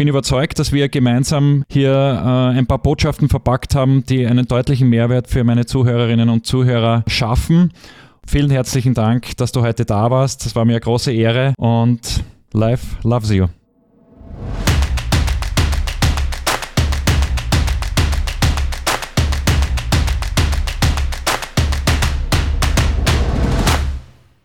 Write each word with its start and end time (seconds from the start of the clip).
bin 0.00 0.08
überzeugt, 0.08 0.58
dass 0.58 0.72
wir 0.72 0.88
gemeinsam 0.88 1.62
hier 1.70 1.92
äh, 1.92 2.56
ein 2.56 2.66
paar 2.66 2.78
Botschaften 2.78 3.28
verpackt 3.28 3.74
haben, 3.74 4.02
die 4.06 4.26
einen 4.26 4.46
deutlichen 4.46 4.88
Mehrwert 4.88 5.28
für 5.28 5.44
meine 5.44 5.66
Zuhörerinnen 5.66 6.30
und 6.30 6.46
Zuhörer 6.46 7.04
schaffen. 7.06 7.74
Vielen 8.26 8.50
herzlichen 8.50 8.94
Dank, 8.94 9.36
dass 9.36 9.52
du 9.52 9.60
heute 9.60 9.84
da 9.84 10.10
warst. 10.10 10.46
Das 10.46 10.56
war 10.56 10.64
mir 10.64 10.72
eine 10.72 10.80
große 10.80 11.12
Ehre 11.12 11.52
und 11.58 12.24
life 12.54 12.96
loves 13.02 13.30
you. 13.30 13.48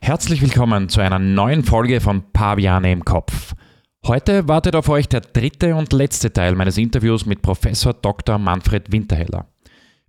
Herzlich 0.02 0.42
willkommen 0.42 0.90
zu 0.90 1.00
einer 1.00 1.20
neuen 1.20 1.64
Folge 1.64 2.02
von 2.02 2.24
Paviane 2.34 2.92
im 2.92 3.06
Kopf. 3.06 3.56
Heute 4.08 4.48
wartet 4.48 4.76
auf 4.76 4.88
euch 4.88 5.10
der 5.10 5.22
dritte 5.22 5.74
und 5.74 5.92
letzte 5.92 6.32
Teil 6.32 6.54
meines 6.54 6.78
Interviews 6.78 7.26
mit 7.26 7.42
Professor 7.42 7.92
Dr. 7.92 8.38
Manfred 8.38 8.92
Winterheller. 8.92 9.48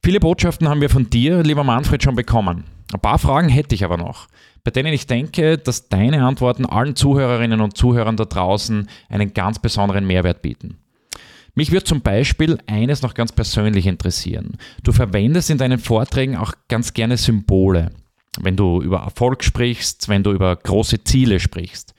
Viele 0.03 0.21
Botschaften 0.21 0.69
haben 0.69 0.83
wir 0.83 0.91
von 0.91 1.09
dir, 1.09 1.43
lieber 1.43 1.65
Manfred, 1.65 2.03
schon 2.03 2.15
bekommen. 2.15 2.65
Ein 2.93 3.01
paar 3.01 3.19
Fragen 3.19 3.49
hätte 3.49 3.75
ich 3.75 3.87
aber 3.87 3.97
noch, 3.97 4.29
bei 4.65 4.71
denen 4.71 4.93
ich 4.93 5.07
denke, 5.07 5.57
dass 5.57 5.89
deine 5.89 6.27
Antworten 6.27 6.67
allen 6.67 6.95
Zuhörerinnen 6.95 7.63
und 7.63 7.79
Zuhörern 7.79 8.19
da 8.19 8.27
draußen 8.27 8.87
einen 9.09 9.33
ganz 9.33 9.61
besonderen 9.61 10.07
Mehrwert 10.07 10.43
bieten. 10.43 10.77
Mich 11.55 11.73
würde 11.73 11.85
zum 11.85 12.03
Beispiel 12.03 12.59
eines 12.67 13.01
noch 13.01 13.15
ganz 13.15 13.33
persönlich 13.33 13.87
interessieren. 13.87 14.59
Du 14.83 14.93
verwendest 14.93 15.49
in 15.49 15.57
deinen 15.57 15.79
Vorträgen 15.79 16.37
auch 16.37 16.53
ganz 16.69 16.93
gerne 16.93 17.17
Symbole 17.17 17.93
wenn 18.41 18.57
du 18.57 18.81
über 18.83 18.99
Erfolg 19.01 19.45
sprichst, 19.45 20.09
wenn 20.09 20.23
du 20.23 20.33
über 20.33 20.55
große 20.55 21.05
Ziele 21.05 21.41
sprichst. 21.41 21.95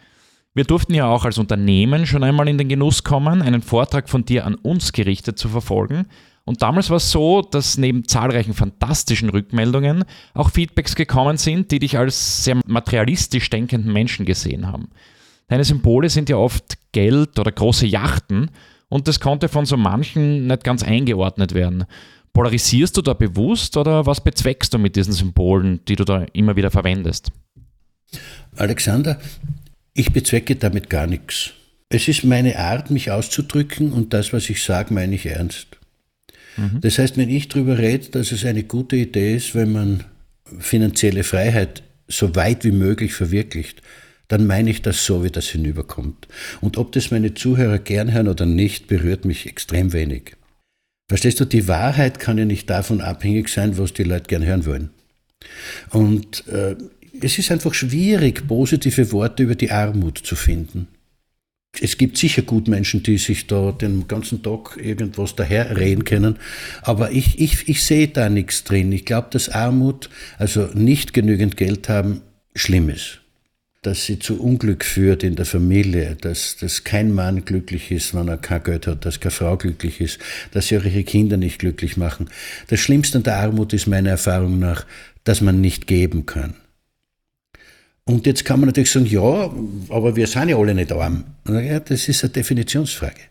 Wir 0.57 0.63
durften 0.63 0.95
ja 0.95 1.05
auch 1.05 1.23
als 1.23 1.38
Unternehmen 1.38 2.07
schon 2.07 2.23
einmal 2.23 2.47
in 2.47 2.57
den 2.57 2.67
Genuss 2.67 3.03
kommen, 3.03 3.43
einen 3.43 3.61
Vortrag 3.61 4.09
von 4.09 4.25
dir 4.25 4.43
an 4.43 4.55
uns 4.55 4.91
gerichtet 4.91 5.38
zu 5.38 5.49
verfolgen. 5.49 6.07
Und 6.45 6.63
damals 6.63 6.89
war 6.89 6.97
es 6.97 7.11
so, 7.11 7.44
dass 7.44 7.77
neben 7.77 8.08
zahlreichen 8.08 8.55
fantastischen 8.55 9.30
Rückmeldungen 9.30 10.03
auch 10.33 10.50
Feedbacks 10.50 10.95
gekommen 10.95 11.38
sind, 11.38 11.69
die 11.69 11.78
dich 11.78 11.95
als 12.00 12.44
sehr 12.44 12.59
materialistisch 12.66 13.52
denkenden 13.52 13.94
Menschen 13.94 14.25
gesehen 14.25 14.66
haben. 14.66 14.89
Deine 15.47 15.63
Symbole 15.63 16.09
sind 16.09 16.28
ja 16.28 16.38
oft 16.38 16.80
Geld 16.91 17.38
oder 17.38 17.52
große 17.52 17.85
Yachten 17.85 18.50
und 18.89 19.08
das 19.08 19.19
konnte 19.19 19.50
von 19.50 19.67
so 19.67 19.78
manchen 19.78 20.47
nicht 20.47 20.63
ganz 20.63 20.81
eingeordnet 20.81 21.53
werden. 21.53 21.85
Polarisierst 22.33 22.97
du 22.97 23.03
da 23.03 23.13
bewusst 23.13 23.78
oder 23.78 24.08
was 24.08 24.23
bezweckst 24.23 24.73
du 24.73 24.80
mit 24.80 24.95
diesen 24.95 25.13
Symbolen, 25.13 25.81
die 25.88 25.95
du 25.95 26.03
da 26.03 26.25
immer 26.33 26.55
wieder 26.55 26.72
verwendest? 26.72 27.31
Alexander, 28.55 29.19
ich 29.98 30.14
bezwecke 30.14 30.56
damit 30.56 30.90
gar 30.90 31.08
nichts. 31.08 31.53
Es 31.90 32.08
ist 32.08 32.23
meine 32.23 32.59
Art, 32.59 32.92
mich 32.92 33.09
auszudrücken 33.09 33.92
und 33.92 34.14
das, 34.14 34.31
was 34.31 34.50
ich 34.50 34.64
sage, 34.64 34.94
meine 34.94 35.16
ich 35.16 35.26
ernst. 35.26 35.78
Mhm. 36.56 36.81
Das 36.81 37.00
heißt, 37.00 37.17
wenn 37.17 37.30
ich 37.30 37.48
darüber 37.48 37.80
rede, 37.80 38.09
dass 38.09 38.31
es 38.31 38.45
eine 38.45 38.64
gute 38.64 38.95
Idee 38.95 39.36
ist, 39.36 39.56
wenn 39.56 39.72
man 39.72 40.03
finanzielle 40.59 41.23
Freiheit 41.23 41.81
so 42.08 42.36
weit 42.36 42.64
wie 42.64 42.72
möglich 42.72 43.14
verwirklicht, 43.14 43.81
dann 44.28 44.45
meine 44.45 44.70
ich 44.70 44.84
das 44.84 45.03
so, 45.03 45.23
wie 45.23 45.31
das 45.31 45.48
hinüberkommt. 45.48 46.28
Und 46.62 46.78
ob 46.78 46.92
das 46.92 47.09
meine 47.09 47.34
Zuhörer 47.34 47.80
gern 47.80 48.14
hören 48.14 48.28
oder 48.28 48.45
nicht, 48.45 48.88
berührt 48.88 49.25
mich 49.25 49.48
extrem 49.48 49.94
wenig. 49.94 50.36
Verstehst 51.09 51.40
du, 51.40 51.45
die 51.45 51.68
Wahrheit 51.68 52.20
kann 52.20 52.38
ja 52.38 52.45
nicht 52.45 52.70
davon 52.70 53.02
abhängig 53.02 53.50
sein, 53.50 53.78
was 53.78 53.94
die 53.94 54.03
Leute 54.03 54.28
gern 54.28 54.45
hören 54.45 54.66
wollen. 54.66 54.90
Und 55.92 56.48
äh, 56.48 56.75
es 57.21 57.37
ist 57.37 57.51
einfach 57.51 57.73
schwierig, 57.73 58.47
positive 58.47 59.11
Worte 59.11 59.43
über 59.43 59.55
die 59.55 59.71
Armut 59.71 60.17
zu 60.17 60.35
finden. 60.35 60.87
Es 61.79 61.97
gibt 61.97 62.17
sicher 62.17 62.41
Gutmenschen, 62.41 63.03
die 63.03 63.17
sich 63.17 63.45
da 63.45 63.71
den 63.71 64.07
ganzen 64.07 64.41
Tag 64.41 64.77
irgendwas 64.81 65.35
daherreden 65.35 66.05
können, 66.05 66.38
aber 66.81 67.11
ich, 67.11 67.39
ich, 67.39 67.69
ich 67.69 67.83
sehe 67.83 68.07
da 68.07 68.29
nichts 68.29 68.63
drin. 68.63 68.91
Ich 68.91 69.05
glaube, 69.05 69.27
dass 69.31 69.49
Armut, 69.49 70.09
also 70.39 70.69
nicht 70.73 71.13
genügend 71.13 71.56
Geld 71.57 71.88
haben, 71.89 72.22
schlimm 72.56 72.89
ist 72.89 73.22
dass 73.88 74.06
sie 74.06 74.19
zu 74.19 74.41
Unglück 74.41 74.83
führt 74.83 75.23
in 75.23 75.35
der 75.35 75.45
Familie, 75.45 76.17
dass, 76.19 76.57
dass 76.57 76.83
kein 76.83 77.13
Mann 77.13 77.45
glücklich 77.45 77.89
ist, 77.89 78.13
wenn 78.13 78.27
er 78.27 78.38
kein 78.38 78.61
Geld 78.61 78.85
hat, 78.85 79.06
dass 79.06 79.22
keine 79.22 79.31
Frau 79.31 79.56
glücklich 79.56 80.01
ist, 80.01 80.19
dass 80.51 80.67
sie 80.67 80.77
auch 80.77 80.83
ihre 80.83 81.06
Kinder 81.06 81.38
nicht 81.38 81.59
glücklich 81.59 81.95
machen. 81.95 82.29
Das 82.67 82.81
Schlimmste 82.81 83.19
an 83.19 83.23
der 83.23 83.38
Armut 83.38 83.72
ist 83.72 83.88
meiner 83.88 84.09
Erfahrung 84.09 84.59
nach, 84.59 84.85
dass 85.23 85.39
man 85.39 85.61
nicht 85.61 85.88
geben 85.88 86.25
kann. 86.25 86.56
Und 88.07 88.25
jetzt 88.25 88.44
kann 88.44 88.59
man 88.59 88.68
natürlich 88.68 88.91
sagen, 88.91 89.06
ja, 89.06 89.51
aber 89.90 90.16
wir 90.16 90.25
sind 90.25 90.50
ja 90.50 90.57
alle 90.57 90.73
nicht 90.73 90.91
arm. 90.91 91.25
Ja, 91.47 91.79
das 91.79 92.07
ist 92.07 92.23
eine 92.23 92.31
Definitionsfrage. 92.31 93.22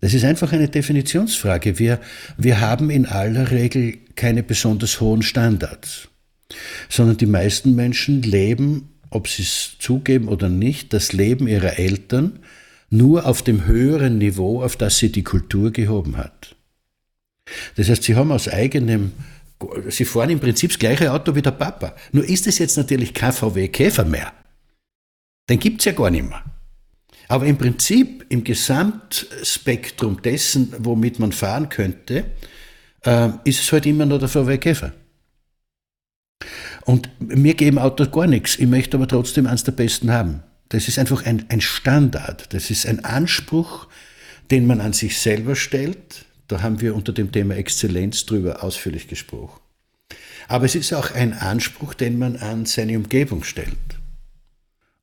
Das 0.00 0.14
ist 0.14 0.24
einfach 0.24 0.52
eine 0.52 0.68
Definitionsfrage. 0.68 1.78
Wir, 1.78 2.00
wir 2.36 2.60
haben 2.60 2.90
in 2.90 3.06
aller 3.06 3.52
Regel 3.52 3.98
keine 4.16 4.42
besonders 4.42 5.00
hohen 5.00 5.22
Standards, 5.22 6.08
sondern 6.88 7.18
die 7.18 7.26
meisten 7.26 7.76
Menschen 7.76 8.22
leben 8.22 8.88
ob 9.10 9.28
sie 9.28 9.42
es 9.42 9.76
zugeben 9.78 10.28
oder 10.28 10.48
nicht, 10.48 10.92
das 10.92 11.12
Leben 11.12 11.48
ihrer 11.48 11.78
Eltern 11.78 12.38
nur 12.88 13.26
auf 13.26 13.42
dem 13.42 13.66
höheren 13.66 14.18
Niveau, 14.18 14.62
auf 14.62 14.76
das 14.76 14.98
sie 14.98 15.12
die 15.12 15.22
Kultur 15.22 15.72
gehoben 15.72 16.16
hat. 16.16 16.56
Das 17.76 17.88
heißt, 17.88 18.04
sie 18.04 18.14
haben 18.14 18.32
aus 18.32 18.48
eigenem, 18.48 19.12
sie 19.88 20.04
fahren 20.04 20.30
im 20.30 20.40
Prinzip 20.40 20.70
das 20.70 20.78
gleiche 20.78 21.12
Auto 21.12 21.34
wie 21.34 21.42
der 21.42 21.50
Papa. 21.52 21.94
Nur 22.12 22.24
ist 22.24 22.46
es 22.46 22.58
jetzt 22.58 22.76
natürlich 22.76 23.12
kein 23.14 23.32
VW 23.32 23.68
Käfer 23.68 24.04
mehr. 24.04 24.32
Den 25.48 25.58
gibt 25.58 25.80
es 25.80 25.84
ja 25.86 25.92
gar 25.92 26.10
nicht 26.10 26.28
mehr. 26.28 26.42
Aber 27.28 27.46
im 27.46 27.58
Prinzip, 27.58 28.24
im 28.28 28.42
Gesamtspektrum 28.42 30.20
dessen, 30.22 30.74
womit 30.78 31.18
man 31.18 31.32
fahren 31.32 31.68
könnte, 31.68 32.24
äh, 33.04 33.28
ist 33.44 33.60
es 33.60 33.72
halt 33.72 33.86
immer 33.86 34.06
noch 34.06 34.18
der 34.18 34.28
VW 34.28 34.58
Käfer. 34.58 34.92
Und 36.84 37.10
mir 37.20 37.54
geben 37.54 37.78
Autos 37.78 38.10
gar 38.10 38.26
nichts. 38.26 38.58
Ich 38.58 38.66
möchte 38.66 38.96
aber 38.96 39.06
trotzdem 39.06 39.46
eines 39.46 39.64
der 39.64 39.72
besten 39.72 40.10
haben. 40.10 40.42
Das 40.70 40.88
ist 40.88 40.98
einfach 40.98 41.24
ein, 41.24 41.44
ein 41.48 41.60
Standard. 41.60 42.52
Das 42.54 42.70
ist 42.70 42.86
ein 42.86 43.04
Anspruch, 43.04 43.88
den 44.50 44.66
man 44.66 44.80
an 44.80 44.92
sich 44.92 45.18
selber 45.18 45.54
stellt. 45.54 46.24
Da 46.50 46.62
haben 46.62 46.80
wir 46.80 46.96
unter 46.96 47.12
dem 47.12 47.30
Thema 47.30 47.54
Exzellenz 47.54 48.26
drüber 48.26 48.64
ausführlich 48.64 49.06
gesprochen. 49.06 49.60
Aber 50.48 50.64
es 50.64 50.74
ist 50.74 50.92
auch 50.92 51.12
ein 51.12 51.32
Anspruch, 51.32 51.94
den 51.94 52.18
man 52.18 52.36
an 52.36 52.66
seine 52.66 52.96
Umgebung 52.96 53.44
stellt. 53.44 53.76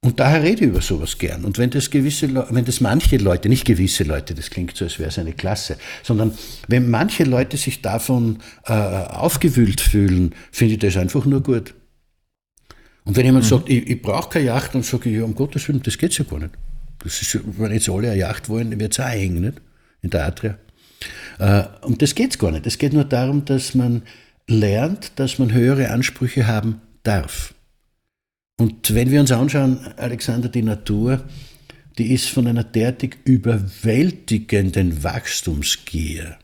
Und 0.02 0.20
daher 0.20 0.44
rede 0.44 0.66
ich 0.66 0.70
über 0.72 0.82
sowas 0.82 1.18
gern. 1.18 1.46
Und 1.46 1.58
wenn 1.58 1.70
das 1.70 1.90
gewisse, 1.90 2.34
wenn 2.52 2.66
das 2.66 2.82
manche 2.82 3.16
Leute, 3.16 3.48
nicht 3.48 3.64
gewisse 3.64 4.04
Leute, 4.04 4.36
das 4.36 4.50
klingt 4.50 4.76
so, 4.76 4.84
als 4.86 5.00
wäre 5.00 5.10
es 5.10 5.18
eine 5.20 5.32
Klasse, 5.32 5.78
sondern 6.04 6.38
wenn 6.68 6.90
manche 6.90 7.24
Leute 7.24 7.56
sich 7.56 7.82
davon 7.82 8.40
äh, 8.66 8.74
aufgewühlt 8.74 9.80
fühlen, 9.80 10.36
finde 10.52 10.74
ich 10.74 10.80
das 10.80 10.98
einfach 10.98 11.26
nur 11.26 11.42
gut. 11.42 11.74
Und 13.06 13.16
wenn 13.16 13.26
jemand 13.26 13.46
mhm. 13.46 13.50
sagt, 13.50 13.70
ich, 13.70 13.90
ich 13.90 14.02
brauche 14.02 14.30
keine 14.30 14.46
Yacht, 14.46 14.76
dann 14.76 14.84
sage 14.84 15.10
ich, 15.10 15.16
ja, 15.16 15.24
um 15.24 15.34
Gottes 15.34 15.66
Willen, 15.70 15.82
das 15.82 15.98
geht 15.98 16.18
ja 16.18 16.26
gar 16.26 16.40
nicht. 16.40 16.52
Das 17.00 17.22
ist, 17.22 17.40
wenn 17.58 17.72
jetzt 17.72 17.90
alle 17.90 18.12
eine 18.12 18.20
Yacht 18.20 18.50
wollen, 18.50 18.78
wird 18.78 18.92
es 18.92 19.00
auch 19.00 19.10
eng, 19.10 19.40
nicht? 19.40 19.62
In 20.02 20.10
der 20.10 20.26
Adria. 20.26 20.58
Äh, 21.40 21.64
und 21.82 22.02
das 22.02 22.16
geht 22.16 22.38
gar 22.40 22.52
nicht. 22.52 22.68
Es 22.68 22.78
geht 22.78 22.94
nur 22.94 23.06
darum, 23.06 23.46
dass 23.46 23.76
man 23.76 24.04
lernt, 24.48 25.12
dass 25.18 25.40
man 25.40 25.54
höhere 25.54 25.92
Ansprüche 25.92 26.48
haben 26.48 26.82
darf. 27.04 27.54
Und 28.60 28.94
wenn 28.94 29.12
wir 29.12 29.20
uns 29.20 29.32
anschauen, 29.32 29.80
Alexander, 29.98 30.50
die 30.50 30.64
Natur, 30.64 31.24
die 31.98 32.14
ist 32.14 32.30
von 32.30 32.48
einer 32.48 32.64
derartig 32.64 33.18
überwältigenden 33.26 35.04
Wachstumsgier. 35.04 36.38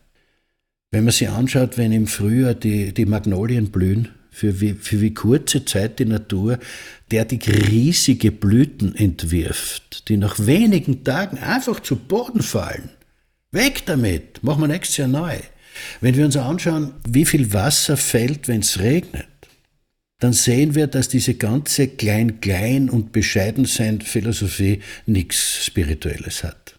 Wenn 0.90 1.04
man 1.04 1.12
sich 1.12 1.28
anschaut, 1.28 1.76
wenn 1.76 1.92
im 1.92 2.06
Frühjahr 2.06 2.54
die, 2.54 2.94
die 2.94 3.06
Magnolien 3.06 3.70
blühen, 3.70 4.10
für 4.30 4.60
wie, 4.60 4.74
für 4.74 5.00
wie 5.00 5.14
kurze 5.14 5.64
Zeit 5.64 6.00
die 6.00 6.06
Natur 6.06 6.58
derartig 7.12 7.48
riesige 7.48 8.32
Blüten 8.32 8.94
entwirft, 8.96 10.08
die 10.08 10.16
nach 10.16 10.44
wenigen 10.44 11.04
Tagen 11.04 11.38
einfach 11.38 11.80
zu 11.80 11.94
Boden 11.94 12.42
fallen. 12.42 12.90
Weg 13.54 13.86
damit, 13.86 14.42
machen 14.42 14.62
wir 14.62 14.68
nächstes 14.68 14.96
Jahr 14.96 15.08
neu. 15.08 15.36
Wenn 16.00 16.16
wir 16.16 16.24
uns 16.24 16.36
anschauen, 16.36 16.92
wie 17.08 17.24
viel 17.24 17.52
Wasser 17.52 17.96
fällt, 17.96 18.48
wenn 18.48 18.60
es 18.60 18.80
regnet, 18.80 19.26
dann 20.18 20.32
sehen 20.32 20.74
wir, 20.74 20.86
dass 20.86 21.08
diese 21.08 21.34
ganze 21.34 21.88
Klein-Klein- 21.88 22.90
und 22.90 23.12
Bescheidensein-Philosophie 23.12 24.80
nichts 25.06 25.64
Spirituelles 25.64 26.44
hat. 26.44 26.78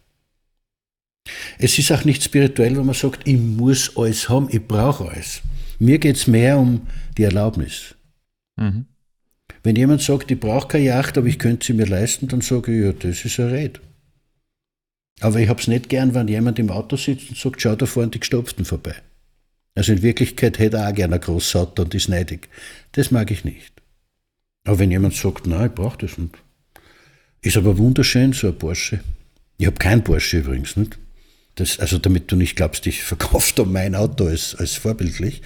Es 1.57 1.77
ist 1.79 1.91
auch 1.91 2.05
nicht 2.05 2.23
spirituell, 2.23 2.77
wenn 2.77 2.85
man 2.85 2.95
sagt, 2.95 3.27
ich 3.27 3.37
muss 3.37 3.95
alles 3.97 4.29
haben, 4.29 4.47
ich 4.51 4.61
brauche 4.61 5.09
alles. 5.09 5.41
Mir 5.79 5.99
geht 5.99 6.15
es 6.15 6.27
mehr 6.27 6.57
um 6.57 6.87
die 7.17 7.23
Erlaubnis. 7.23 7.95
Mhm. 8.57 8.85
Wenn 9.63 9.75
jemand 9.75 10.01
sagt, 10.01 10.29
ich 10.29 10.39
brauche 10.39 10.67
keine 10.67 10.85
Yacht, 10.85 11.17
aber 11.17 11.27
ich 11.27 11.39
könnte 11.39 11.65
sie 11.65 11.73
mir 11.73 11.87
leisten, 11.87 12.27
dann 12.27 12.41
sage 12.41 12.71
ich, 12.71 12.83
ja, 12.85 12.91
das 12.91 13.25
ist 13.25 13.39
ein 13.39 13.49
Red. 13.49 13.79
Aber 15.21 15.39
ich 15.39 15.47
habe 15.47 15.61
es 15.61 15.67
nicht 15.67 15.89
gern, 15.89 16.13
wenn 16.13 16.27
jemand 16.27 16.59
im 16.59 16.69
Auto 16.69 16.97
sitzt 16.97 17.29
und 17.29 17.37
sagt, 17.37 17.61
schau, 17.61 17.75
da 17.75 17.85
fahren 17.85 18.11
die 18.11 18.19
Gestopften 18.19 18.65
vorbei. 18.65 18.95
Also 19.75 19.91
in 19.91 20.01
Wirklichkeit 20.01 20.59
hätte 20.59 20.77
er 20.77 20.89
auch 20.89 20.93
gerne 20.93 21.15
ein 21.15 21.21
großes 21.21 21.55
Auto 21.55 21.83
und 21.83 21.93
ist 21.93 22.09
neidig. 22.09 22.49
Das 22.93 23.11
mag 23.11 23.31
ich 23.31 23.43
nicht. 23.43 23.73
Aber 24.65 24.79
wenn 24.79 24.91
jemand 24.91 25.13
sagt, 25.15 25.47
nein, 25.47 25.67
ich 25.67 25.75
brauche 25.75 25.97
das 25.97 26.17
nicht. 26.17 26.37
Ist 27.41 27.57
aber 27.57 27.77
wunderschön, 27.77 28.33
so 28.33 28.47
ein 28.47 28.57
Porsche. 28.57 29.01
Ich 29.57 29.67
habe 29.67 29.77
keinen 29.77 30.03
Porsche 30.03 30.39
übrigens, 30.39 30.75
nicht? 30.75 30.97
Das, 31.55 31.79
also 31.79 31.97
damit 31.97 32.31
du 32.31 32.35
nicht 32.35 32.55
glaubst, 32.55 32.85
ich 32.87 33.03
verkaufe 33.03 33.53
da 33.55 33.63
mein 33.63 33.95
Auto 33.95 34.25
als, 34.25 34.55
als 34.55 34.73
vorbildlich. 34.75 35.41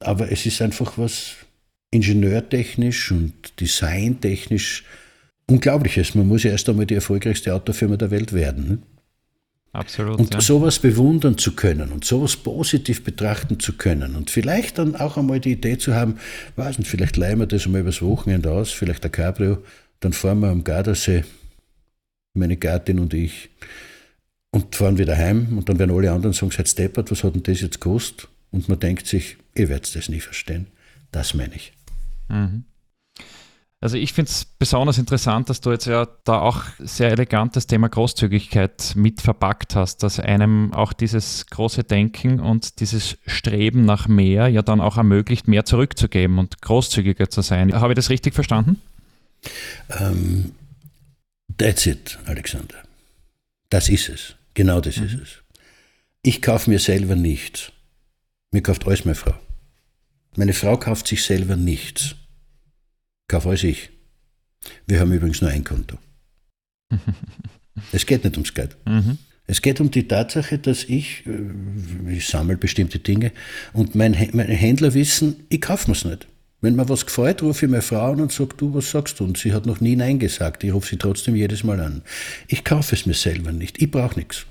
Aber 0.00 0.30
es 0.30 0.46
ist 0.46 0.60
einfach 0.62 0.98
was 0.98 1.34
ingenieurtechnisch 1.90 3.10
und 3.10 3.60
designtechnisch 3.60 4.84
Unglaubliches. 5.50 6.14
Man 6.14 6.26
muss 6.28 6.42
ja 6.42 6.50
erst 6.50 6.68
einmal 6.68 6.84
die 6.84 6.94
erfolgreichste 6.94 7.54
Autofirma 7.54 7.96
der 7.96 8.10
Welt 8.10 8.34
werden. 8.34 8.68
Ne? 8.68 8.78
Absolut. 9.72 10.18
Und 10.18 10.34
ja. 10.34 10.40
sowas 10.40 10.78
bewundern 10.78 11.36
zu 11.36 11.54
können 11.54 11.92
und 11.92 12.04
sowas 12.04 12.36
positiv 12.36 13.04
betrachten 13.04 13.60
zu 13.60 13.74
können 13.74 14.16
und 14.16 14.30
vielleicht 14.30 14.78
dann 14.78 14.96
auch 14.96 15.16
einmal 15.16 15.40
die 15.40 15.52
Idee 15.52 15.76
zu 15.78 15.94
haben, 15.94 16.18
weiß 16.56 16.78
nicht, 16.78 16.88
vielleicht 16.88 17.16
leihen 17.16 17.38
wir 17.38 17.46
das 17.46 17.66
einmal 17.66 17.82
übers 17.82 18.00
Wochenende 18.00 18.50
aus, 18.50 18.70
vielleicht 18.70 19.04
ein 19.04 19.12
Cabrio, 19.12 19.58
dann 20.00 20.12
fahren 20.12 20.40
wir 20.40 20.48
am 20.48 20.64
Gardasee, 20.64 21.24
meine 22.32 22.56
Gattin 22.56 22.98
und 22.98 23.12
ich, 23.12 23.50
und 24.50 24.74
fahren 24.74 24.98
wieder 24.98 25.16
heim 25.16 25.58
und 25.58 25.68
dann 25.68 25.78
werden 25.78 25.94
alle 25.94 26.10
anderen 26.12 26.32
sagen, 26.32 26.50
seid 26.50 26.68
steppert, 26.68 27.10
was 27.10 27.22
hat 27.22 27.34
denn 27.34 27.42
das 27.42 27.60
jetzt 27.60 27.80
gekostet? 27.80 28.28
Und 28.50 28.68
man 28.68 28.80
denkt 28.80 29.06
sich, 29.06 29.36
ihr 29.54 29.68
werdet 29.68 29.94
das 29.94 30.08
nie 30.08 30.20
verstehen. 30.20 30.68
Das 31.12 31.34
meine 31.34 31.54
ich. 31.54 31.72
Mhm. 32.28 32.64
Also 33.80 33.96
ich 33.96 34.12
finde 34.12 34.30
es 34.30 34.44
besonders 34.44 34.98
interessant, 34.98 35.48
dass 35.48 35.60
du 35.60 35.70
jetzt 35.70 35.86
ja 35.86 36.08
da 36.24 36.40
auch 36.40 36.64
sehr 36.80 37.12
elegant 37.12 37.54
das 37.54 37.68
Thema 37.68 37.88
Großzügigkeit 37.88 38.94
mit 38.96 39.20
verpackt 39.20 39.76
hast, 39.76 40.02
dass 40.02 40.18
einem 40.18 40.72
auch 40.72 40.92
dieses 40.92 41.46
große 41.46 41.84
Denken 41.84 42.40
und 42.40 42.80
dieses 42.80 43.18
Streben 43.26 43.84
nach 43.84 44.08
mehr 44.08 44.48
ja 44.48 44.62
dann 44.62 44.80
auch 44.80 44.96
ermöglicht, 44.96 45.46
mehr 45.46 45.64
zurückzugeben 45.64 46.38
und 46.38 46.60
großzügiger 46.60 47.30
zu 47.30 47.40
sein. 47.40 47.72
Habe 47.72 47.92
ich 47.92 47.96
das 47.96 48.10
richtig 48.10 48.34
verstanden? 48.34 48.80
Um, 49.88 49.96
ähm, 50.00 50.52
that's 51.56 51.86
it, 51.86 52.18
Alexander. 52.24 52.82
Das 53.70 53.88
ist 53.88 54.08
es. 54.08 54.34
Genau 54.54 54.80
das 54.80 54.96
mhm. 54.96 55.06
ist 55.06 55.14
es. 55.14 55.28
Ich 56.22 56.42
kaufe 56.42 56.68
mir 56.68 56.80
selber 56.80 57.14
nichts. 57.14 57.70
Mir 58.50 58.62
kauft 58.62 58.86
alles 58.86 59.04
meine 59.04 59.14
Frau. 59.14 59.34
Meine 60.34 60.52
Frau 60.52 60.76
kauft 60.76 61.06
sich 61.06 61.22
selber 61.22 61.54
nichts. 61.54 62.16
Kauf 63.28 63.46
alles 63.46 63.64
ich. 63.64 63.90
Wir 64.86 65.00
haben 65.00 65.12
übrigens 65.12 65.40
nur 65.40 65.50
ein 65.50 65.64
Konto. 65.64 65.98
es 67.92 68.06
geht 68.06 68.24
nicht 68.24 68.36
ums 68.36 68.54
Geld. 68.54 68.76
Mhm. 68.86 69.18
Es 69.46 69.62
geht 69.62 69.80
um 69.80 69.90
die 69.90 70.06
Tatsache, 70.06 70.58
dass 70.58 70.84
ich, 70.84 71.24
äh, 71.26 72.12
ich 72.16 72.26
sammle 72.26 72.56
bestimmte 72.56 72.98
Dinge 72.98 73.32
und 73.72 73.94
mein, 73.94 74.12
meine 74.32 74.54
Händler 74.54 74.94
wissen, 74.94 75.44
ich 75.48 75.60
kaufe 75.60 75.88
mir's 75.88 76.04
nicht. 76.04 76.26
Wenn 76.60 76.74
mir 76.74 76.88
was 76.88 77.06
gefällt, 77.06 77.42
rufe 77.42 77.66
ich 77.66 77.70
meine 77.70 77.82
Frau 77.82 78.12
an 78.12 78.20
und 78.20 78.32
sage, 78.32 78.54
du, 78.56 78.74
was 78.74 78.90
sagst 78.90 79.20
du? 79.20 79.24
Und 79.24 79.38
sie 79.38 79.52
hat 79.52 79.64
noch 79.64 79.80
nie 79.80 79.94
Nein 79.94 80.18
gesagt. 80.18 80.64
Ich 80.64 80.72
rufe 80.72 80.88
sie 80.88 80.96
trotzdem 80.96 81.36
jedes 81.36 81.62
Mal 81.62 81.80
an. 81.80 82.02
Ich 82.48 82.64
kaufe 82.64 82.96
es 82.96 83.06
mir 83.06 83.14
selber 83.14 83.52
nicht. 83.52 83.80
Ich 83.80 83.90
brauche 83.90 84.18
nichts. 84.18 84.44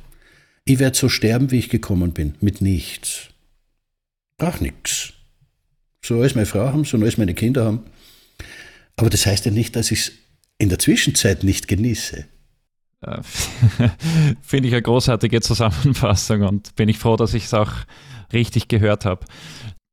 Ich 0.64 0.80
werde 0.80 0.98
so 0.98 1.10
sterben, 1.10 1.52
wie 1.52 1.60
ich 1.60 1.70
gekommen 1.70 2.14
bin, 2.14 2.36
mit 2.40 2.62
nichts. 2.62 3.28
Brauche 4.38 4.64
nichts. 4.64 5.14
So 6.04 6.20
alles 6.20 6.36
meine 6.36 6.46
Frau 6.46 6.68
haben, 6.68 6.86
so 6.86 6.98
alles 6.98 7.18
meine 7.18 7.34
Kinder 7.34 7.66
haben. 7.66 7.84
Aber 8.98 9.10
das 9.10 9.26
heißt 9.26 9.46
ja 9.46 9.52
nicht, 9.52 9.76
dass 9.76 9.92
ich 9.92 10.00
es 10.00 10.12
in 10.58 10.70
der 10.70 10.80
Zwischenzeit 10.80 11.44
nicht 11.44 11.68
genieße. 11.68 12.26
Äh, 13.02 13.22
finde 14.42 14.68
ich 14.68 14.74
eine 14.74 14.82
großartige 14.82 15.40
Zusammenfassung 15.42 16.42
und 16.42 16.76
bin 16.76 16.90
ich 16.90 16.98
froh, 16.98 17.16
dass 17.16 17.34
ich 17.34 17.46
es 17.46 17.54
auch 17.54 17.72
richtig 18.34 18.68
gehört 18.68 19.06
habe. 19.06 19.26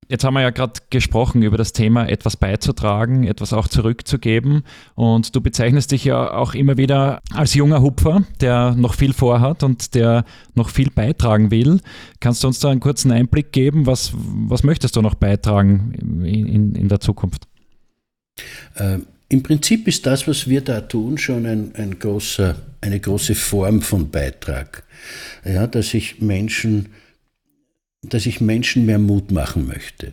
Jetzt 0.08 0.24
haben 0.24 0.34
wir 0.34 0.42
ja 0.42 0.50
gerade 0.50 0.80
gesprochen 0.90 1.42
über 1.42 1.56
das 1.56 1.72
Thema, 1.72 2.06
etwas 2.08 2.36
beizutragen, 2.36 3.24
etwas 3.24 3.52
auch 3.52 3.68
zurückzugeben. 3.68 4.62
Und 4.94 5.34
du 5.34 5.40
bezeichnest 5.40 5.92
dich 5.92 6.04
ja 6.04 6.30
auch 6.34 6.54
immer 6.54 6.76
wieder 6.76 7.20
als 7.32 7.54
junger 7.54 7.80
Hupfer, 7.80 8.24
der 8.40 8.74
noch 8.74 8.94
viel 8.94 9.14
vorhat 9.14 9.62
und 9.62 9.94
der 9.94 10.24
noch 10.54 10.68
viel 10.68 10.90
beitragen 10.90 11.50
will. 11.50 11.80
Kannst 12.20 12.42
du 12.42 12.48
uns 12.48 12.60
da 12.60 12.70
einen 12.70 12.80
kurzen 12.80 13.12
Einblick 13.12 13.52
geben? 13.52 13.86
Was, 13.86 14.12
was 14.14 14.62
möchtest 14.62 14.96
du 14.96 15.02
noch 15.02 15.14
beitragen 15.14 15.94
in, 15.98 16.46
in, 16.46 16.74
in 16.74 16.88
der 16.88 17.00
Zukunft? 17.00 17.46
Äh, 18.76 18.98
Im 19.28 19.42
Prinzip 19.42 19.88
ist 19.88 20.06
das, 20.06 20.28
was 20.28 20.48
wir 20.48 20.60
da 20.60 20.81
tun, 20.81 21.19
schon 21.19 21.46
ein, 21.46 21.75
ein 21.75 21.98
großer, 21.98 22.56
eine 22.81 23.00
große 23.00 23.34
Form 23.34 23.82
von 23.82 24.10
Beitrag. 24.10 24.84
Ja, 25.44 25.66
dass 25.66 25.94
ich 25.94 26.20
Menschen, 26.20 26.90
dass 28.02 28.26
ich 28.26 28.40
Menschen 28.40 28.86
mehr 28.86 28.98
Mut 28.98 29.31
machen 29.31 29.66
möchte. 29.66 30.12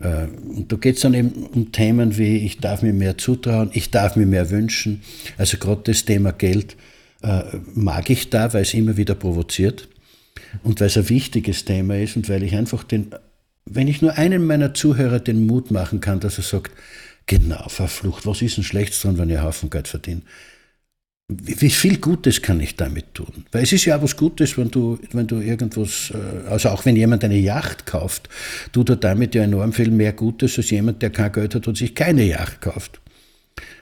Äh, 0.00 0.26
und 0.26 0.70
da 0.70 0.76
geht 0.76 0.96
es 0.96 1.02
dann 1.02 1.14
eben 1.14 1.30
um 1.30 1.72
Themen 1.72 2.16
wie, 2.18 2.38
ich 2.38 2.58
darf 2.58 2.82
mir 2.82 2.92
mehr 2.92 3.18
zutrauen, 3.18 3.70
ich 3.72 3.90
darf 3.90 4.16
mir 4.16 4.26
mehr 4.26 4.50
wünschen. 4.50 5.02
Also 5.38 5.58
gerade 5.58 5.82
das 5.84 6.04
Thema 6.04 6.32
Geld 6.32 6.76
äh, 7.22 7.42
mag 7.74 8.10
ich 8.10 8.30
da, 8.30 8.52
weil 8.52 8.62
es 8.62 8.74
immer 8.74 8.96
wieder 8.96 9.14
provoziert 9.14 9.88
und 10.62 10.80
weil 10.80 10.88
es 10.88 10.96
ein 10.96 11.08
wichtiges 11.08 11.64
Thema 11.64 11.98
ist 11.98 12.16
und 12.16 12.28
weil 12.28 12.42
ich 12.42 12.54
einfach 12.54 12.84
den, 12.84 13.08
wenn 13.64 13.88
ich 13.88 14.02
nur 14.02 14.16
einen 14.16 14.46
meiner 14.46 14.74
Zuhörer 14.74 15.18
den 15.18 15.46
Mut 15.46 15.70
machen 15.70 16.00
kann, 16.00 16.20
dass 16.20 16.38
er 16.38 16.44
sagt, 16.44 16.72
Genau, 17.26 17.68
verflucht. 17.68 18.24
Was 18.24 18.40
ist 18.42 18.56
denn 18.56 18.64
Schlechtes 18.64 19.02
dran, 19.02 19.18
wenn 19.18 19.30
ich 19.30 19.40
Haufen 19.40 19.68
Geld 19.68 19.88
verdiene? 19.88 20.22
Wie 21.28 21.70
viel 21.70 21.98
Gutes 21.98 22.40
kann 22.40 22.60
ich 22.60 22.76
damit 22.76 23.14
tun? 23.14 23.46
Weil 23.50 23.64
es 23.64 23.72
ist 23.72 23.84
ja 23.84 23.96
auch 23.96 24.02
was 24.02 24.16
Gutes, 24.16 24.56
wenn 24.56 24.70
du, 24.70 24.96
wenn 25.10 25.26
du 25.26 25.40
irgendwas, 25.40 26.12
äh, 26.14 26.48
also 26.48 26.68
auch 26.68 26.84
wenn 26.84 26.94
jemand 26.94 27.24
eine 27.24 27.36
Yacht 27.38 27.84
kauft, 27.84 28.28
tut 28.70 28.90
er 28.90 28.96
damit 28.96 29.34
ja 29.34 29.42
enorm 29.42 29.72
viel 29.72 29.90
mehr 29.90 30.12
Gutes 30.12 30.56
als 30.56 30.70
jemand, 30.70 31.02
der 31.02 31.10
kein 31.10 31.32
Geld 31.32 31.56
hat 31.56 31.66
und 31.66 31.76
sich 31.76 31.96
keine 31.96 32.22
Yacht 32.22 32.60
kauft. 32.60 33.00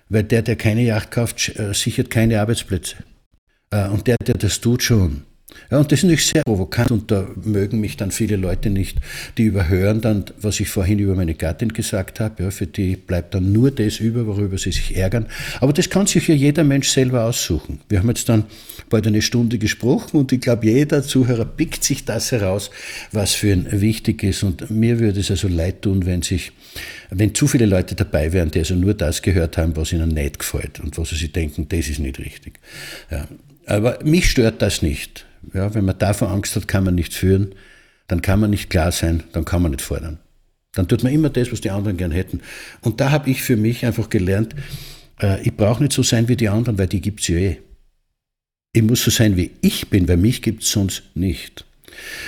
Weil 0.08 0.24
der, 0.24 0.40
der 0.40 0.56
keine 0.56 0.82
Yacht 0.82 1.10
kauft, 1.10 1.54
äh, 1.58 1.74
sichert 1.74 2.08
keine 2.08 2.40
Arbeitsplätze. 2.40 2.96
Äh, 3.70 3.88
und 3.88 4.06
der, 4.06 4.16
der 4.26 4.36
das 4.36 4.62
tut, 4.62 4.82
schon. 4.82 5.24
Und 5.78 5.90
das 5.90 6.00
ist 6.00 6.04
natürlich 6.04 6.26
sehr 6.26 6.42
provokant 6.42 6.90
und 6.90 7.10
da 7.10 7.26
mögen 7.42 7.80
mich 7.80 7.96
dann 7.96 8.10
viele 8.10 8.36
Leute 8.36 8.70
nicht, 8.70 8.98
die 9.38 9.44
überhören 9.44 10.00
dann, 10.00 10.24
was 10.40 10.60
ich 10.60 10.68
vorhin 10.68 10.98
über 10.98 11.14
meine 11.14 11.34
Gattin 11.34 11.72
gesagt 11.72 12.20
habe. 12.20 12.44
Ja, 12.44 12.50
für 12.50 12.66
die 12.66 12.96
bleibt 12.96 13.34
dann 13.34 13.52
nur 13.52 13.70
das 13.70 13.98
über, 13.98 14.26
worüber 14.26 14.58
sie 14.58 14.72
sich 14.72 14.96
ärgern. 14.96 15.26
Aber 15.60 15.72
das 15.72 15.90
kann 15.90 16.06
sich 16.06 16.28
ja 16.28 16.34
jeder 16.34 16.64
Mensch 16.64 16.88
selber 16.88 17.24
aussuchen. 17.24 17.80
Wir 17.88 17.98
haben 17.98 18.08
jetzt 18.08 18.28
dann 18.28 18.44
bald 18.90 19.06
eine 19.06 19.22
Stunde 19.22 19.58
gesprochen 19.58 20.18
und 20.18 20.32
ich 20.32 20.40
glaube, 20.40 20.66
jeder 20.66 21.02
Zuhörer 21.02 21.44
pickt 21.44 21.84
sich 21.84 22.04
das 22.04 22.32
heraus, 22.32 22.70
was 23.12 23.34
für 23.34 23.52
ihn 23.52 23.66
wichtig 23.70 24.22
ist. 24.22 24.42
Und 24.42 24.70
mir 24.70 24.98
würde 25.00 25.20
es 25.20 25.30
also 25.30 25.48
leid 25.48 25.82
tun, 25.82 26.06
wenn 26.06 26.22
sich, 26.22 26.52
wenn 27.10 27.34
zu 27.34 27.46
viele 27.46 27.66
Leute 27.66 27.94
dabei 27.94 28.32
wären, 28.32 28.50
die 28.50 28.60
also 28.60 28.74
nur 28.74 28.94
das 28.94 29.22
gehört 29.22 29.58
haben, 29.58 29.76
was 29.76 29.92
ihnen 29.92 30.10
nicht 30.10 30.38
gefällt 30.38 30.80
und 30.80 30.96
was 30.98 31.10
sie 31.10 31.28
denken, 31.28 31.66
das 31.68 31.88
ist 31.88 31.98
nicht 31.98 32.18
richtig. 32.18 32.60
Ja. 33.10 33.26
Aber 33.66 33.98
mich 34.04 34.30
stört 34.30 34.60
das 34.60 34.82
nicht. 34.82 35.26
Ja, 35.52 35.74
wenn 35.74 35.84
man 35.84 35.98
davor 35.98 36.30
Angst 36.30 36.56
hat, 36.56 36.68
kann 36.68 36.84
man 36.84 36.94
nichts 36.94 37.16
führen, 37.16 37.54
dann 38.06 38.22
kann 38.22 38.40
man 38.40 38.50
nicht 38.50 38.70
klar 38.70 38.92
sein, 38.92 39.22
dann 39.32 39.44
kann 39.44 39.62
man 39.62 39.72
nicht 39.72 39.82
fordern. 39.82 40.18
Dann 40.72 40.88
tut 40.88 41.02
man 41.02 41.12
immer 41.12 41.30
das, 41.30 41.52
was 41.52 41.60
die 41.60 41.70
anderen 41.70 41.96
gern 41.96 42.10
hätten. 42.10 42.40
Und 42.80 43.00
da 43.00 43.10
habe 43.10 43.30
ich 43.30 43.42
für 43.42 43.56
mich 43.56 43.86
einfach 43.86 44.10
gelernt, 44.10 44.54
äh, 45.20 45.40
ich 45.42 45.56
brauche 45.56 45.82
nicht 45.82 45.92
so 45.92 46.02
sein 46.02 46.28
wie 46.28 46.36
die 46.36 46.48
anderen, 46.48 46.78
weil 46.78 46.88
die 46.88 47.00
gibt 47.00 47.20
es 47.20 47.28
ja 47.28 47.36
eh. 47.36 47.58
Ich 48.72 48.82
muss 48.82 49.04
so 49.04 49.10
sein, 49.10 49.36
wie 49.36 49.52
ich 49.60 49.88
bin, 49.88 50.08
weil 50.08 50.16
mich 50.16 50.42
gibt 50.42 50.64
es 50.64 50.70
sonst 50.70 51.04
nicht. 51.14 51.64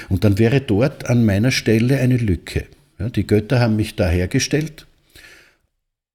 Und 0.08 0.23
dann 0.23 0.38
wäre 0.38 0.61
dort 0.61 1.06
an 1.06 1.25
meiner 1.25 1.50
Stelle 1.50 1.99
eine 1.99 2.16
Lücke. 2.16 2.66
Ja, 2.99 3.11
die 3.11 3.26
Götter 3.26 3.61
haben 3.61 3.76
mich 3.76 3.96
da 3.96 4.08
hergestellt 4.08 4.87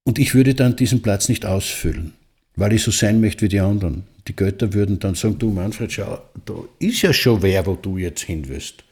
und 0.04 0.18
ich 0.18 0.34
würde 0.34 0.54
dann 0.54 0.76
diesen 0.76 1.02
Platz 1.02 1.28
nicht 1.28 1.46
ausfüllen, 1.46 2.12
weil 2.56 2.72
ich 2.72 2.82
so 2.82 2.90
sein 2.90 3.20
möchte 3.20 3.42
wie 3.42 3.48
die 3.48 3.60
anderen 3.60 4.04
die 4.28 4.36
Götter 4.36 4.72
würden 4.72 4.98
dann 4.98 5.14
sagen, 5.14 5.38
du 5.38 5.50
Manfred, 5.50 5.92
schau, 5.92 6.22
da 6.44 6.54
ist 6.78 7.02
ja 7.02 7.12
schon 7.12 7.42
wer, 7.42 7.66
wo 7.66 7.74
du 7.74 7.98
jetzt 7.98 8.22
hin 8.22 8.48
wirst. 8.48 8.84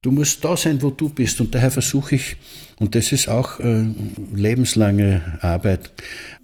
Du 0.00 0.10
musst 0.10 0.44
da 0.44 0.56
sein, 0.56 0.82
wo 0.82 0.90
du 0.90 1.08
bist. 1.08 1.40
Und 1.40 1.54
daher 1.54 1.70
versuche 1.70 2.16
ich, 2.16 2.36
und 2.80 2.94
das 2.96 3.12
ist 3.12 3.28
auch 3.28 3.60
äh, 3.60 3.84
lebenslange 4.34 5.38
Arbeit, 5.40 5.92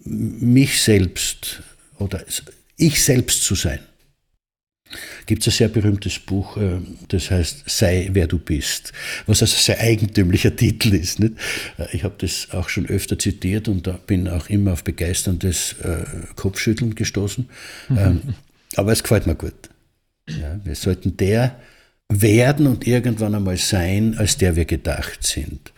mich 0.04 0.80
selbst 0.80 1.62
oder 1.98 2.24
ich 2.76 3.02
selbst 3.02 3.42
zu 3.42 3.56
sein 3.56 3.80
gibt 5.26 5.46
es 5.46 5.54
ein 5.54 5.56
sehr 5.56 5.68
berühmtes 5.68 6.18
Buch, 6.18 6.56
äh, 6.56 6.78
das 7.08 7.30
heißt 7.30 7.64
Sei 7.66 8.08
wer 8.12 8.26
du 8.26 8.38
bist, 8.38 8.92
was 9.26 9.42
also 9.42 9.56
ein 9.56 9.62
sehr 9.62 9.80
eigentümlicher 9.80 10.54
Titel 10.56 10.94
ist. 10.94 11.20
Nicht? 11.20 11.34
Äh, 11.78 11.86
ich 11.92 12.04
habe 12.04 12.14
das 12.18 12.48
auch 12.52 12.68
schon 12.68 12.86
öfter 12.86 13.18
zitiert 13.18 13.68
und 13.68 14.06
bin 14.06 14.28
auch 14.28 14.48
immer 14.48 14.72
auf 14.72 14.84
begeisterndes 14.84 15.76
äh, 15.82 16.04
Kopfschütteln 16.36 16.94
gestoßen. 16.94 17.48
Mhm. 17.88 18.20
Aber 18.76 18.92
es 18.92 19.02
gefällt 19.02 19.26
mir 19.26 19.34
gut. 19.34 19.54
Ja, 20.28 20.60
wir 20.62 20.74
sollten 20.74 21.16
der 21.16 21.58
werden 22.10 22.66
und 22.66 22.86
irgendwann 22.86 23.34
einmal 23.34 23.56
sein, 23.56 24.16
als 24.18 24.36
der 24.36 24.56
wir 24.56 24.64
gedacht 24.64 25.26
sind. 25.26 25.72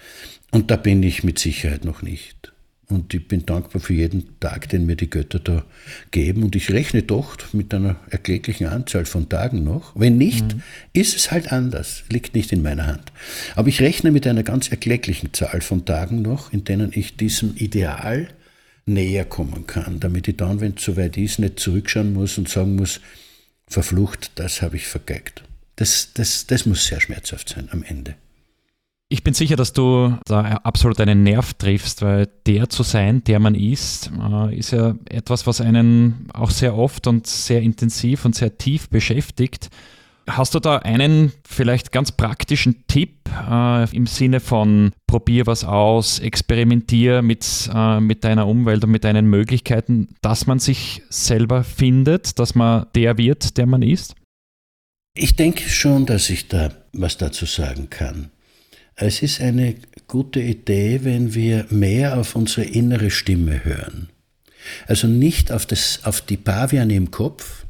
Und 0.51 0.71
da 0.71 0.77
bin 0.77 1.03
ich 1.03 1.23
mit 1.25 1.39
Sicherheit 1.39 1.85
noch 1.85 2.03
nicht. 2.03 2.50
Und 2.91 3.15
ich 3.15 3.27
bin 3.29 3.47
dankbar 3.47 3.81
für 3.81 3.95
jeden 3.95 4.39
Tag, 4.41 4.69
den 4.69 4.85
mir 4.87 4.97
die 4.97 5.09
Götter 5.09 5.39
da 5.39 5.65
geben. 6.11 6.43
Und 6.43 6.57
ich 6.57 6.71
rechne 6.71 7.03
doch 7.03 7.37
mit 7.53 7.73
einer 7.73 7.97
erkläglichen 8.11 8.67
Anzahl 8.67 9.05
von 9.05 9.29
Tagen 9.29 9.63
noch. 9.63 9.93
Wenn 9.95 10.19
nicht, 10.19 10.55
mhm. 10.55 10.63
ist 10.93 11.17
es 11.17 11.31
halt 11.31 11.53
anders. 11.53 12.03
Liegt 12.11 12.35
nicht 12.35 12.53
in 12.53 12.63
meiner 12.63 12.87
Hand. 12.87 13.13
Aber 13.55 13.69
ich 13.69 13.81
rechne 13.81 14.11
mit 14.11 14.27
einer 14.27 14.43
ganz 14.43 14.69
erkläglichen 14.69 15.33
Zahl 15.33 15.61
von 15.61 15.85
Tagen 15.85 16.23
noch, 16.23 16.53
in 16.53 16.65
denen 16.65 16.91
ich 16.93 17.17
diesem 17.17 17.57
Ideal 17.57 18.29
näher 18.87 19.25
kommen 19.25 19.67
kann, 19.67 20.01
damit 20.01 20.27
ich 20.27 20.37
dann, 20.37 20.61
wenn 20.61 20.75
es 20.77 20.85
soweit 20.85 21.17
ist, 21.17 21.39
nicht 21.39 21.61
zurückschauen 21.61 22.13
muss 22.13 22.39
und 22.39 22.49
sagen 22.49 22.77
muss, 22.77 23.01
verflucht, 23.69 24.33
das 24.35 24.63
habe 24.63 24.77
ich 24.77 24.87
vergeigt. 24.87 25.45
Das, 25.77 26.11
das, 26.13 26.47
das 26.47 26.67
muss 26.67 26.87
sehr 26.87 27.01
schmerzhaft 27.01 27.49
sein 27.51 27.69
am 27.71 27.83
Ende. 27.83 28.17
Ich 29.13 29.25
bin 29.25 29.35
sicher, 29.35 29.57
dass 29.57 29.73
du 29.73 30.17
da 30.25 30.43
absolut 30.63 31.01
einen 31.01 31.25
Nerv 31.25 31.55
triffst, 31.55 32.01
weil 32.01 32.29
der 32.47 32.69
zu 32.69 32.85
sein, 32.85 33.25
der 33.25 33.41
man 33.41 33.57
ist, 33.57 34.09
äh, 34.17 34.57
ist 34.57 34.71
ja 34.71 34.95
etwas, 35.09 35.49
was 35.49 35.61
einen 35.61 36.29
auch 36.33 36.51
sehr 36.51 36.77
oft 36.77 37.09
und 37.09 37.27
sehr 37.27 37.61
intensiv 37.61 38.25
und 38.25 38.37
sehr 38.37 38.57
tief 38.57 38.89
beschäftigt. 38.89 39.69
Hast 40.29 40.55
du 40.55 40.61
da 40.61 40.77
einen 40.77 41.33
vielleicht 41.45 41.91
ganz 41.91 42.13
praktischen 42.13 42.85
Tipp 42.87 43.29
äh, 43.51 43.97
im 43.97 44.07
Sinne 44.07 44.39
von 44.39 44.93
probier 45.09 45.45
was 45.49 45.65
aus, 45.65 46.21
experimentier 46.21 47.21
mit, 47.21 47.69
äh, 47.75 47.99
mit 47.99 48.23
deiner 48.23 48.47
Umwelt 48.47 48.85
und 48.85 48.93
mit 48.93 49.03
deinen 49.03 49.27
Möglichkeiten, 49.27 50.15
dass 50.23 50.47
man 50.47 50.61
sich 50.61 51.03
selber 51.09 51.65
findet, 51.65 52.39
dass 52.39 52.55
man 52.55 52.87
der 52.95 53.19
wird, 53.19 53.59
der 53.59 53.67
man 53.67 53.83
ist? 53.83 54.15
Ich 55.17 55.35
denke 55.35 55.69
schon, 55.69 56.07
dass 56.07 56.31
ich 56.31 56.47
da 56.47 56.71
was 56.93 57.17
dazu 57.17 57.45
sagen 57.45 57.91
kann. 57.91 58.31
Es 58.97 59.23
ist 59.23 59.41
eine 59.41 59.77
gute 60.09 60.41
Idee, 60.41 61.01
wenn 61.05 61.35
wir 61.35 61.67
mehr 61.71 62.19
auf 62.19 62.37
unsere 62.37 62.67
innere 62.67 63.11
Stimme 63.11 63.65
hören. 63.65 64.09
Also 64.87 65.07
nicht 65.07 65.53
auf, 65.53 65.67
das, 65.67 66.01
auf 66.05 66.21
die 66.21 66.37
Paviane 66.37 66.95
im 66.95 67.11
Kopf, 67.11 67.65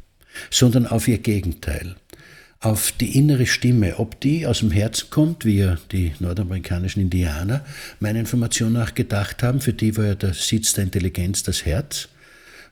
sondern 0.50 0.86
auf 0.86 1.08
ihr 1.08 1.18
Gegenteil. 1.18 1.96
Auf 2.60 2.92
die 2.92 3.16
innere 3.16 3.46
Stimme, 3.46 3.98
ob 3.98 4.20
die 4.20 4.46
aus 4.46 4.58
dem 4.58 4.70
Herzen 4.70 5.08
kommt, 5.08 5.44
wie 5.44 5.58
ja 5.58 5.78
die 5.92 6.12
nordamerikanischen 6.18 7.00
Indianer 7.00 7.64
meiner 8.00 8.20
Information 8.20 8.72
nach 8.72 8.94
gedacht 8.94 9.42
haben, 9.42 9.60
für 9.60 9.72
die 9.72 9.96
war 9.96 10.06
ja 10.06 10.14
der 10.14 10.34
Sitz 10.34 10.74
der 10.74 10.84
Intelligenz 10.84 11.42
das 11.42 11.64
Herz. 11.64 12.08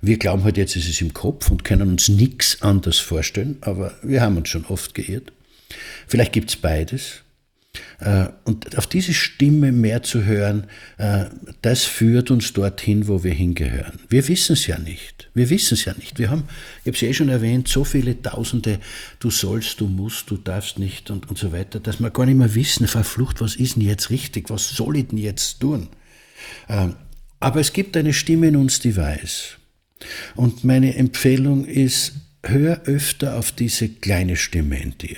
Wir 0.00 0.18
glauben 0.18 0.44
halt 0.44 0.58
jetzt, 0.58 0.76
ist 0.76 0.88
es 0.88 1.00
im 1.00 1.14
Kopf 1.14 1.50
und 1.50 1.64
können 1.64 1.88
uns 1.88 2.08
nichts 2.08 2.60
anders 2.62 2.98
vorstellen, 2.98 3.56
aber 3.62 3.94
wir 4.02 4.20
haben 4.20 4.36
uns 4.36 4.48
schon 4.48 4.66
oft 4.66 4.94
geirrt. 4.94 5.32
Vielleicht 6.06 6.32
gibt 6.32 6.50
es 6.50 6.56
beides. 6.56 7.22
Äh, 8.00 8.26
und 8.44 8.78
auf 8.78 8.86
diese 8.86 9.12
Stimme 9.12 9.72
mehr 9.72 10.02
zu 10.02 10.24
hören, 10.24 10.66
äh, 10.98 11.26
das 11.62 11.84
führt 11.84 12.30
uns 12.30 12.52
dorthin, 12.52 13.08
wo 13.08 13.24
wir 13.24 13.32
hingehören. 13.32 13.98
Wir 14.08 14.26
wissen 14.28 14.52
es 14.52 14.66
ja 14.66 14.78
nicht. 14.78 15.30
Wir 15.34 15.50
wissen 15.50 15.74
es 15.74 15.84
ja 15.84 15.94
nicht. 15.94 16.18
Wir 16.18 16.30
haben, 16.30 16.44
ich 16.84 16.88
habe 16.88 16.96
es 16.96 17.02
eh 17.02 17.12
schon 17.14 17.28
erwähnt, 17.28 17.68
so 17.68 17.84
viele 17.84 18.20
Tausende, 18.20 18.80
du 19.20 19.30
sollst, 19.30 19.80
du 19.80 19.86
musst, 19.86 20.30
du 20.30 20.36
darfst 20.36 20.78
nicht 20.78 21.10
und, 21.10 21.28
und 21.28 21.38
so 21.38 21.52
weiter, 21.52 21.80
dass 21.80 22.00
wir 22.00 22.10
gar 22.10 22.26
nicht 22.26 22.38
mehr 22.38 22.54
wissen, 22.54 22.86
verflucht, 22.86 23.40
was 23.40 23.56
ist 23.56 23.76
denn 23.76 23.82
jetzt 23.82 24.10
richtig, 24.10 24.50
was 24.50 24.68
soll 24.68 24.96
ich 24.96 25.08
denn 25.08 25.18
jetzt 25.18 25.60
tun? 25.60 25.88
Ähm, 26.68 26.94
aber 27.40 27.60
es 27.60 27.72
gibt 27.72 27.96
eine 27.96 28.12
Stimme 28.12 28.48
in 28.48 28.56
uns, 28.56 28.80
die 28.80 28.96
weiß. 28.96 29.56
Und 30.34 30.64
meine 30.64 30.94
Empfehlung 30.94 31.64
ist, 31.64 32.14
hör 32.42 32.82
öfter 32.84 33.36
auf 33.36 33.52
diese 33.52 33.88
kleine 33.88 34.36
Stimme 34.36 34.80
in 34.80 34.96
dir. 34.98 35.16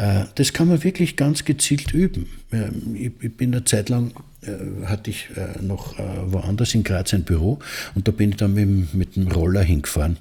Äh, 0.00 0.24
das 0.34 0.52
kann 0.52 0.68
man 0.68 0.82
wirklich 0.82 1.16
ganz 1.16 1.44
gezielt 1.44 1.92
üben. 1.92 2.26
Ähm, 2.52 2.96
ich 2.96 3.36
bin 3.36 3.54
eine 3.54 3.64
Zeit 3.64 3.90
lang, 3.90 4.12
äh, 4.42 4.86
hatte 4.86 5.10
ich 5.10 5.28
äh, 5.36 5.62
noch 5.62 5.98
woanders 5.98 6.74
in 6.74 6.84
Graz 6.84 7.12
ein 7.12 7.24
Büro 7.24 7.58
und 7.94 8.08
da 8.08 8.12
bin 8.12 8.30
ich 8.30 8.36
dann 8.36 8.54
mit, 8.54 9.16
dem 9.16 9.28
Roller 9.28 9.62
hingefahren. 9.62 10.16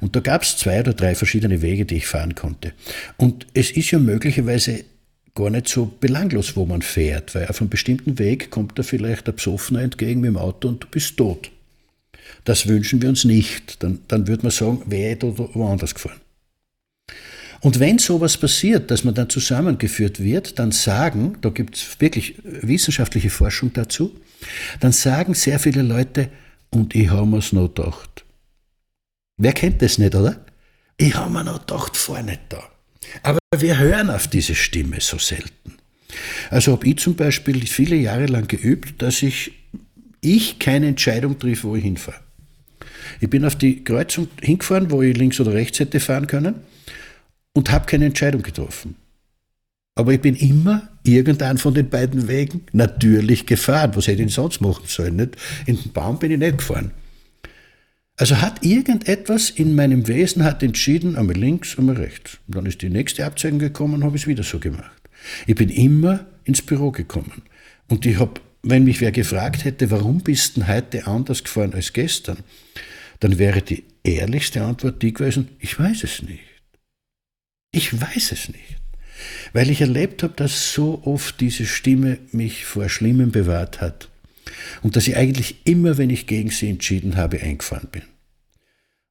Und 0.00 0.16
da 0.16 0.20
gab 0.20 0.42
es 0.42 0.56
zwei 0.56 0.80
oder 0.80 0.94
drei 0.94 1.14
verschiedene 1.14 1.62
Wege, 1.62 1.84
die 1.84 1.96
ich 1.96 2.06
fahren 2.06 2.34
konnte. 2.34 2.72
Und 3.16 3.46
es 3.54 3.70
ist 3.70 3.90
ja 3.90 3.98
möglicherweise 3.98 4.84
gar 5.34 5.50
nicht 5.50 5.68
so 5.68 5.90
belanglos, 6.00 6.56
wo 6.56 6.66
man 6.66 6.82
fährt, 6.82 7.34
weil 7.34 7.46
auf 7.48 7.60
einem 7.60 7.70
bestimmten 7.70 8.18
Weg 8.18 8.50
kommt 8.50 8.78
da 8.78 8.82
vielleicht 8.82 9.26
der 9.26 9.32
Psoffner 9.32 9.80
entgegen 9.80 10.20
mit 10.20 10.28
dem 10.28 10.36
Auto 10.36 10.68
und 10.68 10.84
du 10.84 10.88
bist 10.90 11.16
tot. 11.16 11.50
Das 12.44 12.66
wünschen 12.66 13.00
wir 13.00 13.08
uns 13.08 13.24
nicht. 13.24 13.82
Dann, 13.82 14.00
dann 14.08 14.26
würde 14.26 14.42
man 14.42 14.52
sagen, 14.52 14.82
wäre 14.86 15.16
ich 15.16 15.22
woanders 15.22 15.94
gefahren. 15.94 16.21
Und 17.62 17.78
wenn 17.78 17.98
sowas 18.00 18.36
passiert, 18.36 18.90
dass 18.90 19.04
man 19.04 19.14
dann 19.14 19.30
zusammengeführt 19.30 20.20
wird, 20.20 20.58
dann 20.58 20.72
sagen, 20.72 21.38
da 21.42 21.48
gibt 21.48 21.76
es 21.76 22.00
wirklich 22.00 22.34
wissenschaftliche 22.42 23.30
Forschung 23.30 23.72
dazu, 23.72 24.18
dann 24.80 24.90
sagen 24.90 25.34
sehr 25.34 25.60
viele 25.60 25.82
Leute, 25.82 26.28
und 26.70 26.94
ich 26.96 27.08
habe 27.10 27.26
mir's 27.26 27.52
noch 27.52 27.72
gedacht. 27.72 28.24
Wer 29.36 29.52
kennt 29.52 29.80
das 29.80 29.98
nicht, 29.98 30.14
oder? 30.16 30.44
Ich 30.96 31.14
habe 31.14 31.30
mir 31.30 31.44
noch 31.44 31.60
gedacht, 31.60 31.96
vor 31.96 32.20
nicht 32.22 32.40
da. 32.48 32.64
Aber 33.22 33.38
wir 33.56 33.78
hören 33.78 34.10
auf 34.10 34.26
diese 34.26 34.56
Stimme 34.56 35.00
so 35.00 35.18
selten. 35.18 35.76
Also 36.50 36.72
habe 36.72 36.86
ich 36.88 36.98
zum 36.98 37.14
Beispiel 37.14 37.64
viele 37.66 37.96
Jahre 37.96 38.26
lang 38.26 38.48
geübt, 38.48 39.00
dass 39.02 39.22
ich, 39.22 39.52
ich 40.20 40.58
keine 40.58 40.88
Entscheidung 40.88 41.38
triff, 41.38 41.62
wo 41.62 41.76
ich 41.76 41.84
hinfahre. 41.84 42.18
Ich 43.20 43.30
bin 43.30 43.44
auf 43.44 43.54
die 43.54 43.84
Kreuzung 43.84 44.26
hingefahren, 44.40 44.90
wo 44.90 45.00
ich 45.02 45.16
links 45.16 45.38
oder 45.38 45.52
rechts 45.52 45.78
hätte 45.78 46.00
fahren 46.00 46.26
können 46.26 46.56
und 47.54 47.70
habe 47.70 47.86
keine 47.86 48.06
Entscheidung 48.06 48.42
getroffen. 48.42 48.96
Aber 49.94 50.12
ich 50.12 50.20
bin 50.20 50.36
immer 50.36 50.88
irgendeinen 51.02 51.58
von 51.58 51.74
den 51.74 51.90
beiden 51.90 52.26
Wegen 52.26 52.62
natürlich 52.72 53.44
gefahren. 53.46 53.92
Was 53.94 54.06
hätte 54.06 54.22
ich 54.22 54.32
sonst 54.32 54.60
machen 54.60 54.84
sollen? 54.86 55.16
Nicht? 55.16 55.36
In 55.66 55.80
den 55.80 55.92
Baum 55.92 56.18
bin 56.18 56.30
ich 56.30 56.38
nicht 56.38 56.58
gefahren. 56.58 56.92
Also 58.16 58.40
hat 58.40 58.64
irgendetwas 58.64 59.50
in 59.50 59.74
meinem 59.74 60.06
Wesen 60.06 60.44
hat 60.44 60.62
entschieden, 60.62 61.16
einmal 61.16 61.36
links, 61.36 61.78
einmal 61.78 61.96
rechts. 61.96 62.38
Und 62.46 62.56
dann 62.56 62.66
ist 62.66 62.80
die 62.80 62.88
nächste 62.88 63.26
Abzeigung 63.26 63.58
gekommen 63.58 63.94
und 63.94 64.04
habe 64.04 64.16
es 64.16 64.26
wieder 64.26 64.42
so 64.42 64.58
gemacht. 64.58 65.02
Ich 65.46 65.54
bin 65.54 65.68
immer 65.68 66.26
ins 66.44 66.62
Büro 66.62 66.90
gekommen. 66.90 67.42
Und 67.88 68.06
ich 68.06 68.18
habe, 68.18 68.40
wenn 68.62 68.84
mich 68.84 69.00
wer 69.00 69.12
gefragt 69.12 69.64
hätte, 69.64 69.90
warum 69.90 70.20
bist 70.20 70.56
du 70.56 70.66
heute 70.66 71.06
anders 71.06 71.44
gefahren 71.44 71.74
als 71.74 71.92
gestern, 71.92 72.38
dann 73.20 73.38
wäre 73.38 73.60
die 73.60 73.84
ehrlichste 74.04 74.62
Antwort 74.62 75.02
die 75.02 75.12
gewesen, 75.12 75.48
ich 75.58 75.78
weiß 75.78 76.04
es 76.04 76.22
nicht. 76.22 76.51
Ich 77.72 78.00
weiß 78.00 78.32
es 78.32 78.48
nicht. 78.48 78.76
Weil 79.52 79.70
ich 79.70 79.80
erlebt 79.80 80.22
habe, 80.22 80.34
dass 80.36 80.72
so 80.72 81.02
oft 81.04 81.40
diese 81.40 81.66
Stimme 81.66 82.18
mich 82.30 82.64
vor 82.64 82.88
Schlimmem 82.88 83.32
bewahrt 83.32 83.80
hat. 83.80 84.08
Und 84.82 84.96
dass 84.96 85.08
ich 85.08 85.16
eigentlich 85.16 85.56
immer, 85.64 85.96
wenn 85.98 86.10
ich 86.10 86.26
gegen 86.26 86.50
sie 86.50 86.68
entschieden 86.68 87.16
habe, 87.16 87.40
eingefahren 87.40 87.88
bin. 87.90 88.02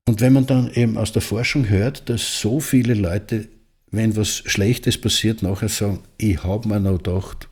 Und 0.08 0.22
wenn 0.22 0.34
man 0.34 0.46
dann 0.46 0.72
eben 0.74 0.98
aus 0.98 1.12
der 1.12 1.22
Forschung 1.22 1.70
hört, 1.70 2.10
dass 2.10 2.40
so 2.40 2.60
viele 2.60 2.94
Leute, 2.94 3.48
wenn 3.92 4.16
was 4.16 4.44
Schlechtes 4.46 5.00
passiert, 5.00 5.42
nachher 5.42 5.70
sagen, 5.70 6.00
ich 6.18 6.44
habe 6.44 6.68
mir 6.68 6.80
noch 6.80 6.98
gedacht, 6.98 7.48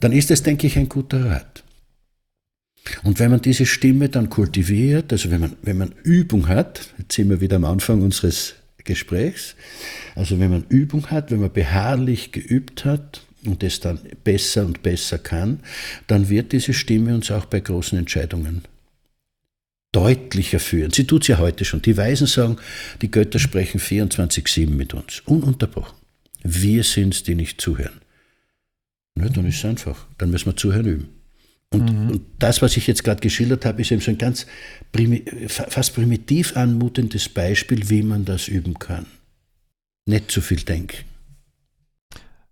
dann 0.00 0.12
ist 0.12 0.30
das, 0.30 0.42
denke 0.42 0.66
ich, 0.66 0.78
ein 0.78 0.88
guter 0.88 1.24
Rat. 1.24 1.64
Und 3.02 3.18
wenn 3.18 3.30
man 3.30 3.42
diese 3.42 3.66
Stimme 3.66 4.08
dann 4.08 4.30
kultiviert, 4.30 5.12
also 5.12 5.30
wenn 5.30 5.40
man, 5.40 5.56
wenn 5.62 5.78
man 5.78 5.94
Übung 6.04 6.48
hat, 6.48 6.94
jetzt 6.98 7.14
sind 7.14 7.28
wir 7.28 7.40
wieder 7.40 7.56
am 7.56 7.64
Anfang 7.64 8.02
unseres 8.02 8.54
Gesprächs. 8.88 9.54
Also 10.14 10.40
wenn 10.40 10.50
man 10.50 10.64
Übung 10.68 11.06
hat, 11.10 11.30
wenn 11.30 11.40
man 11.40 11.52
beharrlich 11.52 12.32
geübt 12.32 12.84
hat 12.84 13.22
und 13.44 13.62
es 13.62 13.80
dann 13.80 14.00
besser 14.24 14.66
und 14.66 14.82
besser 14.82 15.18
kann, 15.18 15.60
dann 16.06 16.28
wird 16.28 16.52
diese 16.52 16.72
Stimme 16.72 17.14
uns 17.14 17.30
auch 17.30 17.44
bei 17.44 17.60
großen 17.60 17.98
Entscheidungen 17.98 18.62
deutlicher 19.92 20.58
führen. 20.58 20.90
Sie 20.90 21.06
tut 21.06 21.22
es 21.22 21.28
ja 21.28 21.38
heute 21.38 21.64
schon. 21.64 21.82
Die 21.82 21.96
Weisen 21.96 22.26
sagen, 22.26 22.56
die 23.02 23.10
Götter 23.10 23.38
sprechen 23.38 23.80
24-7 23.80 24.70
mit 24.70 24.94
uns, 24.94 25.20
ununterbrochen. 25.26 25.96
Wir 26.42 26.82
sind 26.82 27.14
es, 27.14 27.22
die 27.22 27.34
nicht 27.34 27.60
zuhören. 27.60 28.00
Na, 29.14 29.28
dann 29.28 29.46
ist 29.46 29.58
es 29.58 29.64
einfach. 29.64 30.06
Dann 30.18 30.30
müssen 30.30 30.46
wir 30.46 30.56
zuhören 30.56 30.86
üben. 30.86 31.17
Und, 31.72 31.92
mhm. 31.92 32.10
und, 32.10 32.22
das, 32.38 32.62
was 32.62 32.76
ich 32.76 32.86
jetzt 32.86 33.04
gerade 33.04 33.20
geschildert 33.20 33.64
habe, 33.64 33.82
ist 33.82 33.92
eben 33.92 34.00
so 34.00 34.10
ein 34.10 34.18
ganz 34.18 34.46
primi 34.92 35.24
fast 35.48 35.94
primitiv 35.94 36.56
anmutendes 36.56 37.28
Beispiel, 37.28 37.90
wie 37.90 38.02
man 38.02 38.24
das 38.24 38.48
üben 38.48 38.78
kann. 38.78 39.06
Nicht 40.06 40.30
zu 40.30 40.40
viel 40.40 40.60
denken. 40.60 41.04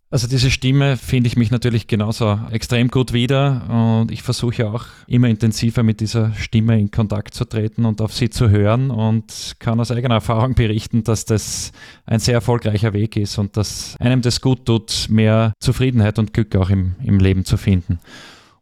Also 0.08 0.28
diese 0.28 0.52
Stimme 0.52 0.96
finde 0.96 1.26
ich 1.26 1.36
mich 1.36 1.50
natürlich 1.50 1.88
genauso 1.88 2.38
extrem 2.52 2.88
gut 2.88 3.12
wieder 3.12 3.68
und 4.00 4.12
ich 4.12 4.22
versuche 4.22 4.68
auch 4.68 4.84
immer 5.08 5.26
intensiver 5.28 5.82
mit 5.82 6.00
dieser 6.00 6.32
Stimme 6.34 6.78
in 6.78 6.92
Kontakt 6.92 7.34
zu 7.34 7.44
treten 7.44 7.84
und 7.84 8.00
auf 8.00 8.14
sie 8.14 8.30
zu 8.30 8.48
hören 8.48 8.92
und 8.92 9.56
kann 9.58 9.80
aus 9.80 9.90
eigener 9.90 10.14
Erfahrung 10.14 10.54
berichten, 10.54 11.02
dass 11.02 11.24
das 11.24 11.72
ein 12.04 12.20
sehr 12.20 12.34
erfolgreicher 12.34 12.92
Weg 12.92 13.16
ist 13.16 13.36
und 13.38 13.56
dass 13.56 13.96
einem 13.98 14.22
das 14.22 14.40
gut 14.40 14.64
tut, 14.64 15.08
mehr 15.10 15.52
Zufriedenheit 15.58 16.20
und 16.20 16.32
Glück 16.32 16.54
auch 16.54 16.70
im, 16.70 16.94
im 17.02 17.18
Leben 17.18 17.44
zu 17.44 17.56
finden. 17.56 17.98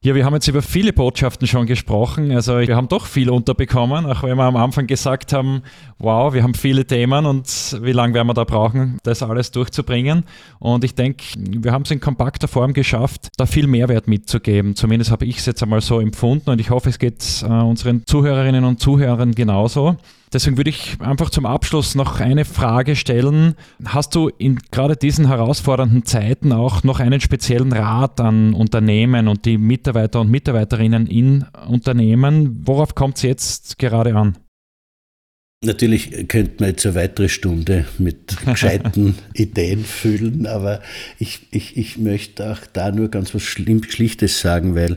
Ja, 0.05 0.15
wir 0.15 0.27
haben 0.27 0.35
jetzt 0.35 0.49
über 0.49 0.61
viele 0.61 0.93
Botschaften 0.93 1.47
schon 1.47 1.65
gesprochen. 1.65 2.31
Also 2.31 2.59
wir 2.59 2.77
haben 2.77 2.89
doch 2.89 3.07
viel 3.07 3.31
unterbekommen, 3.31 4.05
auch 4.05 4.23
wenn 4.23 4.37
wir 4.37 4.45
am 4.45 4.57
Anfang 4.57 4.87
gesagt 4.87 5.33
haben, 5.33 5.63
wow, 5.99 6.35
wir 6.35 6.43
haben 6.43 6.53
viele 6.53 6.85
Themen 6.85 7.25
und 7.25 7.79
wie 7.81 7.93
lange 7.93 8.13
werden 8.13 8.27
wir 8.27 8.35
da 8.35 8.45
brauchen, 8.45 8.99
das 9.03 9.23
alles 9.23 9.51
durchzubringen. 9.51 10.25
Und 10.59 10.85
ich 10.85 10.95
denke, 10.95 11.25
wir 11.39 11.73
haben 11.73 11.85
es 11.85 11.91
in 11.91 12.01
kompakter 12.01 12.49
Form 12.49 12.75
geschafft, 12.75 13.29
da 13.39 13.47
viel 13.47 13.67
Mehrwert 13.67 14.07
mitzugeben. 14.07 14.77
Zumindest 14.77 15.11
habe 15.11 15.25
ich 15.25 15.39
es 15.39 15.47
jetzt 15.47 15.63
einmal 15.63 15.81
so 15.81 16.01
empfunden 16.01 16.51
und 16.51 16.61
ich 16.61 16.69
hoffe, 16.69 16.91
es 16.91 16.99
geht 16.99 17.43
äh, 17.43 17.47
unseren 17.47 18.03
Zuhörerinnen 18.05 18.65
und 18.65 18.81
Zuhörern 18.81 19.35
genauso. 19.35 19.97
Deswegen 20.35 20.57
würde 20.57 20.71
ich 20.71 20.97
einfach 20.99 21.31
zum 21.31 21.47
Abschluss 21.47 21.95
noch 21.95 22.19
eine 22.19 22.45
Frage 22.45 22.97
stellen. 22.97 23.55
Hast 23.85 24.17
du 24.17 24.29
in 24.37 24.59
gerade 24.73 24.97
diesen 24.97 25.29
herausfordernden 25.29 26.05
Zeiten 26.05 26.51
auch 26.51 26.83
noch 26.83 26.99
einen 26.99 27.21
speziellen 27.21 27.73
Rat 27.73 28.21
an 28.21 28.53
Unternehmen 28.53 29.29
und 29.29 29.45
die 29.45 29.59
Mitarbeiter 29.59 30.21
und 30.21 30.33
Mitarbeiterinnen 30.33 31.07
in 31.07 31.45
Unternehmen? 31.69 32.63
Worauf 32.67 32.97
kommt 32.97 33.19
es 33.19 33.23
jetzt 33.23 33.79
gerade 33.79 34.17
an? 34.17 34.37
Natürlich 35.65 36.27
könnte 36.27 36.57
man 36.59 36.71
jetzt 36.71 36.85
eine 36.85 36.97
weitere 36.97 37.29
Stunde 37.29 37.87
mit 37.99 38.37
gescheiten 38.45 39.15
Ideen 39.35 39.85
füllen, 39.85 40.47
aber 40.47 40.83
ich, 41.21 41.47
ich, 41.53 41.77
ich 41.77 41.97
möchte 41.97 42.51
auch 42.51 42.67
da 42.73 42.91
nur 42.91 43.09
ganz 43.09 43.35
was 43.37 43.43
Schlichtes 43.43 44.41
sagen, 44.41 44.75
weil 44.75 44.97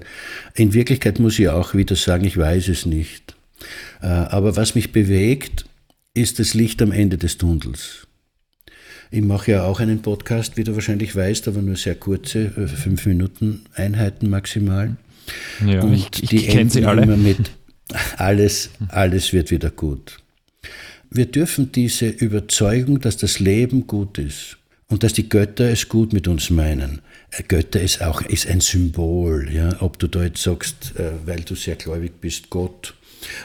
in 0.56 0.74
Wirklichkeit 0.74 1.20
muss 1.20 1.38
ich 1.38 1.50
auch 1.50 1.76
wieder 1.76 1.96
sagen, 1.96 2.26
ich 2.26 2.38
weiß 2.38 2.70
es 2.70 2.88
nicht. 2.88 3.37
Äh, 4.02 4.08
aber 4.08 4.56
was 4.56 4.76
mich 4.76 4.92
bewegt, 4.92 5.66
ist 6.14 6.40
das 6.40 6.54
Licht 6.54 6.82
am 6.82 6.92
Ende 6.92 7.18
des 7.18 7.38
Tunnels. 7.38 8.08
Ich 9.10 9.22
mache 9.22 9.52
ja 9.52 9.64
auch 9.64 9.80
einen 9.80 10.02
Podcast, 10.02 10.58
wie 10.58 10.64
du 10.64 10.76
wahrscheinlich 10.76 11.16
weißt, 11.16 11.48
aber 11.48 11.62
nur 11.62 11.78
sehr 11.78 11.96
kurze, 11.96 12.46
äh, 12.58 12.68
fünf 12.68 13.06
Minuten 13.06 13.62
Einheiten 13.76 14.30
maximal. 14.30 14.98
Ja, 15.66 15.82
Und 15.82 15.94
ich, 15.94 16.08
ich 16.22 16.30
die 16.30 16.46
kenne 16.46 16.70
sie 16.70 16.86
alle. 16.86 17.04
Immer 17.04 17.18
mit 17.18 17.52
alles, 18.18 18.70
alles 18.90 19.32
wird 19.32 19.52
wieder 19.52 19.70
gut. 19.70 20.18
Wir 21.10 21.26
dürfen 21.26 21.72
diese 21.72 22.10
Überzeugung, 22.10 23.00
dass 23.00 23.16
das 23.16 23.40
Leben 23.40 23.88
gut 23.88 24.18
ist 24.18 24.58
und 24.88 25.04
dass 25.04 25.14
die 25.14 25.30
Götter 25.30 25.70
es 25.70 25.88
gut 25.88 26.12
mit 26.12 26.28
uns 26.28 26.50
meinen. 26.50 27.02
Äh, 27.32 27.44
Götter 27.44 27.82
ist 27.82 28.02
auch 28.02 28.22
ist 28.22 28.48
ein 28.48 28.60
Symbol, 28.60 29.50
ja, 29.54 29.82
ob 29.82 30.00
du 30.00 30.08
da 30.08 30.24
jetzt 30.24 30.44
sagst, 30.44 30.94
weil 31.26 31.42
du 31.42 31.56
sehr 31.56 31.76
gläubig 31.76 32.20
bist, 32.20 32.50
Gott 32.50 32.94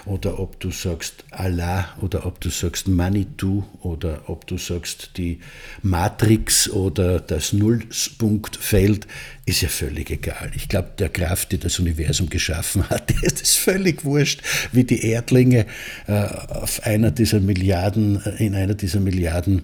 oder 0.05 0.39
ob 0.39 0.61
du 0.61 0.71
sagst 0.71 1.25
Allah 1.31 1.89
oder 2.01 2.27
ob 2.27 2.41
du 2.41 2.51
sagst 2.51 2.89
Manitou 2.89 3.65
oder 3.81 4.23
ob 4.27 4.47
du 4.47 4.59
sagst 4.59 5.13
die 5.17 5.41
Matrix 5.83 6.69
oder 6.69 7.21
das 7.21 7.53
Nullpunktfeld, 7.53 9.07
ist 9.45 9.61
ja 9.61 9.69
völlig 9.69 10.09
egal. 10.11 10.53
Ich 10.55 10.69
glaube, 10.69 10.91
der 10.99 11.09
Kraft, 11.09 11.51
die 11.51 11.59
das 11.59 11.81
Universum 11.81 12.31
geschaffen 12.31 12.89
hat, 12.89 13.11
ist 13.23 13.43
es 13.43 13.55
völlig 13.55 14.05
wurscht, 14.05 14.41
wie 14.71 14.85
die 14.85 15.05
Erdlinge 15.05 15.67
äh, 16.07 16.13
auf 16.13 16.85
einer 16.85 17.11
dieser 17.11 17.41
Milliarden, 17.41 18.25
äh, 18.25 18.47
in 18.47 18.55
einer 18.55 18.75
dieser 18.75 19.01
Milliarden 19.01 19.63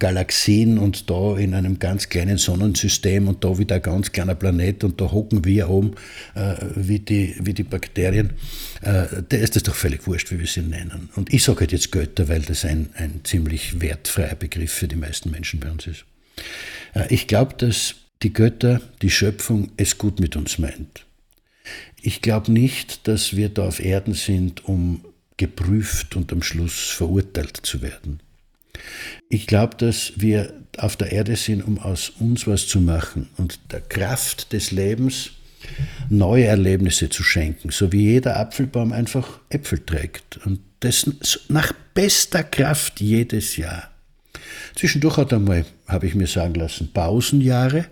Galaxien 0.00 0.78
und 0.78 1.08
da 1.10 1.36
in 1.36 1.54
einem 1.54 1.78
ganz 1.78 2.08
kleinen 2.08 2.38
Sonnensystem 2.38 3.28
und 3.28 3.44
da 3.44 3.56
wieder 3.56 3.76
ein 3.76 3.82
ganz 3.82 4.10
kleiner 4.10 4.34
Planet 4.34 4.82
und 4.82 5.00
da 5.00 5.12
hocken 5.12 5.44
wir 5.44 5.70
um 5.70 5.94
äh, 6.34 6.56
wie, 6.74 6.98
die, 6.98 7.36
wie 7.40 7.54
die 7.54 7.64
Bakterien. 7.64 8.30
Der 8.82 9.40
ist 9.40 9.56
es 9.56 9.62
doch 9.64 9.74
völlig 9.74 10.06
wurscht, 10.06 10.30
wie 10.30 10.38
wir 10.38 10.46
sie 10.46 10.62
nennen. 10.62 11.10
Und 11.14 11.34
ich 11.34 11.44
sage 11.44 11.60
halt 11.60 11.72
jetzt 11.72 11.92
Götter, 11.92 12.28
weil 12.28 12.40
das 12.40 12.64
ein, 12.64 12.88
ein 12.94 13.20
ziemlich 13.24 13.78
wertfreier 13.82 14.36
Begriff 14.36 14.72
für 14.72 14.88
die 14.88 14.96
meisten 14.96 15.30
Menschen 15.30 15.60
bei 15.60 15.70
uns 15.70 15.86
ist. 15.86 16.06
Ich 17.10 17.26
glaube, 17.26 17.54
dass 17.58 17.96
die 18.22 18.32
Götter, 18.32 18.80
die 19.02 19.10
Schöpfung 19.10 19.70
es 19.76 19.98
gut 19.98 20.20
mit 20.20 20.36
uns 20.36 20.58
meint. 20.58 21.06
Ich 22.00 22.22
glaube 22.22 22.52
nicht, 22.52 23.06
dass 23.08 23.36
wir 23.36 23.48
da 23.48 23.66
auf 23.66 23.80
Erden 23.80 24.14
sind, 24.14 24.64
um 24.64 25.04
geprüft 25.36 26.16
und 26.16 26.32
am 26.32 26.42
Schluss 26.42 26.90
verurteilt 26.90 27.58
zu 27.62 27.82
werden. 27.82 28.20
Ich 29.28 29.46
glaube, 29.46 29.76
dass 29.76 30.12
wir 30.16 30.52
auf 30.76 30.96
der 30.96 31.12
Erde 31.12 31.36
sind, 31.36 31.62
um 31.62 31.78
aus 31.78 32.10
uns 32.10 32.46
was 32.46 32.66
zu 32.66 32.80
machen 32.80 33.28
und 33.36 33.58
der 33.72 33.80
Kraft 33.80 34.52
des 34.52 34.70
Lebens 34.70 35.32
neue 36.08 36.46
Erlebnisse 36.46 37.10
zu 37.10 37.22
schenken, 37.22 37.70
so 37.70 37.92
wie 37.92 38.02
jeder 38.02 38.38
Apfelbaum 38.38 38.92
einfach 38.92 39.40
Äpfel 39.50 39.84
trägt 39.84 40.38
und 40.44 40.60
das 40.80 41.08
nach 41.48 41.72
bester 41.94 42.42
Kraft 42.42 43.00
jedes 43.00 43.56
Jahr. 43.56 43.90
Zwischendurch 44.74 45.18
hat 45.18 45.32
er 45.32 45.38
mal, 45.38 45.66
habe 45.86 46.06
ich 46.06 46.14
mir 46.14 46.26
sagen 46.26 46.54
lassen, 46.54 46.90
Pausenjahre, 46.92 47.86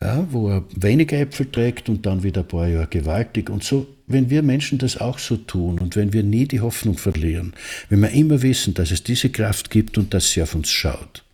ja, 0.00 0.26
wo 0.30 0.48
er 0.48 0.64
weniger 0.74 1.18
Äpfel 1.18 1.50
trägt 1.50 1.88
und 1.88 2.06
dann 2.06 2.22
wieder 2.22 2.42
ein 2.42 2.48
paar 2.48 2.68
Jahre 2.68 2.86
gewaltig. 2.86 3.50
Und 3.50 3.64
so, 3.64 3.86
wenn 4.06 4.30
wir 4.30 4.42
Menschen 4.42 4.78
das 4.78 4.96
auch 4.98 5.18
so 5.18 5.36
tun 5.36 5.78
und 5.78 5.96
wenn 5.96 6.12
wir 6.12 6.22
nie 6.22 6.46
die 6.46 6.60
Hoffnung 6.60 6.96
verlieren, 6.96 7.54
wenn 7.88 8.00
wir 8.00 8.10
immer 8.10 8.42
wissen, 8.42 8.74
dass 8.74 8.90
es 8.90 9.02
diese 9.02 9.30
Kraft 9.30 9.70
gibt 9.70 9.98
und 9.98 10.14
dass 10.14 10.30
sie 10.30 10.42
auf 10.42 10.54
uns 10.54 10.70
schaut, 10.70 11.24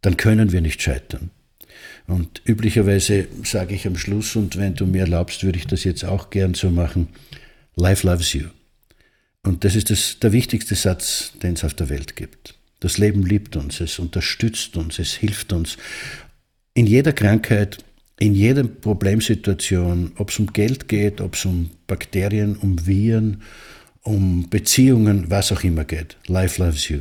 dann 0.00 0.16
können 0.16 0.52
wir 0.52 0.60
nicht 0.60 0.80
scheitern. 0.80 1.30
Und 2.06 2.42
üblicherweise 2.44 3.28
sage 3.44 3.74
ich 3.74 3.86
am 3.86 3.96
Schluss, 3.96 4.36
und 4.36 4.56
wenn 4.56 4.74
du 4.74 4.86
mir 4.86 5.02
erlaubst, 5.02 5.42
würde 5.42 5.58
ich 5.58 5.66
das 5.66 5.84
jetzt 5.84 6.04
auch 6.04 6.30
gern 6.30 6.54
so 6.54 6.70
machen, 6.70 7.08
Life 7.76 8.06
loves 8.06 8.32
you. 8.34 8.48
Und 9.42 9.64
das 9.64 9.74
ist 9.74 9.90
das, 9.90 10.18
der 10.20 10.32
wichtigste 10.32 10.74
Satz, 10.74 11.32
den 11.42 11.54
es 11.54 11.64
auf 11.64 11.74
der 11.74 11.88
Welt 11.88 12.16
gibt. 12.16 12.54
Das 12.80 12.98
Leben 12.98 13.24
liebt 13.24 13.56
uns, 13.56 13.80
es 13.80 13.98
unterstützt 13.98 14.76
uns, 14.76 14.98
es 14.98 15.14
hilft 15.14 15.52
uns. 15.52 15.76
In 16.74 16.86
jeder 16.86 17.12
Krankheit, 17.12 17.78
in 18.18 18.34
jeder 18.34 18.64
Problemsituation, 18.64 20.12
ob 20.18 20.30
es 20.30 20.38
um 20.38 20.52
Geld 20.52 20.88
geht, 20.88 21.20
ob 21.20 21.34
es 21.34 21.44
um 21.44 21.70
Bakterien, 21.86 22.56
um 22.56 22.86
Viren, 22.86 23.42
um 24.02 24.48
Beziehungen, 24.48 25.30
was 25.30 25.50
auch 25.52 25.64
immer 25.64 25.84
geht. 25.84 26.16
Life 26.26 26.62
loves 26.62 26.88
you. 26.88 27.00